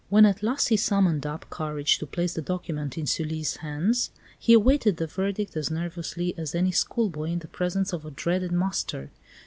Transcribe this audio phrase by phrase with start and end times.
[0.09, 4.53] When at last he summoned up courage to place the document in Sully's hands, he
[4.53, 9.11] awaited the verdict as nervously as any schoolboy in the presence of a dreaded master.